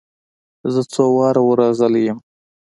[0.73, 2.19] زه څو واره ور رغلى يم.